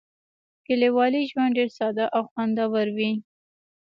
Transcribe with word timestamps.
کلیوالي 0.65 1.21
ژوند 1.29 1.55
ډېر 1.57 1.69
ساده 1.77 2.05
او 2.15 2.23
خوندور 2.31 2.87
وي. 2.97 3.11